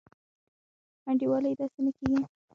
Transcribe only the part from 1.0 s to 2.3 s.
انډيوالي داسي نه کيږي.